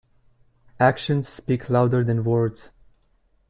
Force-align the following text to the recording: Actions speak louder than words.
Actions 0.79 1.29
speak 1.29 1.69
louder 1.69 2.03
than 2.03 2.23
words. 2.23 2.71